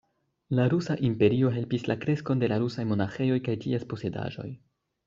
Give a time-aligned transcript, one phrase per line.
[0.59, 4.53] La rusa imperio helpis la kreskon de la rusaj monaĥejoj kaj ties posedaĵoj.